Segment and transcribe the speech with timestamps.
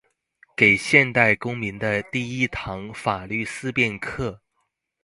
[0.55, 4.39] 給現代公民的第一堂法律思辨課